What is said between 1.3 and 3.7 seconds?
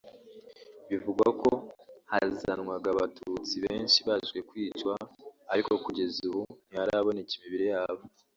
ko hazanwaga abatutsi